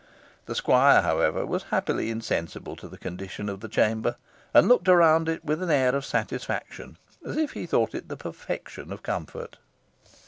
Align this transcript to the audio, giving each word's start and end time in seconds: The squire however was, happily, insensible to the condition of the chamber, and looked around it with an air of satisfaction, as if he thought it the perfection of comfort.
The 0.47 0.55
squire 0.55 1.03
however 1.03 1.45
was, 1.45 1.65
happily, 1.65 2.09
insensible 2.09 2.75
to 2.77 2.87
the 2.87 2.97
condition 2.97 3.47
of 3.49 3.59
the 3.59 3.67
chamber, 3.69 4.15
and 4.51 4.67
looked 4.67 4.87
around 4.89 5.29
it 5.29 5.45
with 5.45 5.61
an 5.61 5.69
air 5.69 5.95
of 5.95 6.05
satisfaction, 6.05 6.97
as 7.23 7.37
if 7.37 7.51
he 7.51 7.67
thought 7.67 7.93
it 7.93 8.07
the 8.09 8.17
perfection 8.17 8.91
of 8.91 9.03
comfort. 9.03 9.57